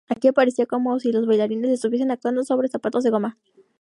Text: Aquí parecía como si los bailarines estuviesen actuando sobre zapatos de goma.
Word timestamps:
Aquí 0.09 0.31
parecía 0.31 0.65
como 0.65 0.99
si 0.99 1.11
los 1.11 1.27
bailarines 1.27 1.69
estuviesen 1.69 2.09
actuando 2.09 2.43
sobre 2.43 2.69
zapatos 2.69 3.03
de 3.03 3.11
goma. 3.11 3.37